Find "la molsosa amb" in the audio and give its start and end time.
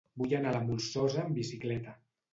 0.55-1.39